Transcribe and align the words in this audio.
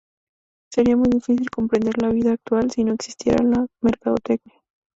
Sería 0.71 0.97
muy 0.97 1.09
difícil 1.09 1.51
comprender 1.51 2.01
la 2.01 2.09
vida 2.09 2.31
actual 2.31 2.71
si 2.71 2.83
no 2.83 2.91
existiera 2.93 3.43
la 3.43 3.67
mercadotecnia. 3.83 4.55